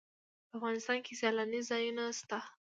[0.49, 2.47] په افغانستان کې سیلانی ځایونه شتون لري.